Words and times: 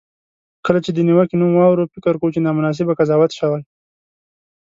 کله 0.65 0.79
چې 0.85 0.91
د 0.93 0.99
نیوکې 1.07 1.35
نوم 1.39 1.51
واورو، 1.57 1.91
فکر 1.93 2.13
کوو 2.19 2.33
چې 2.35 2.45
نامناسبه 2.45 2.97
قضاوت 2.99 3.31
شوی. 3.39 3.61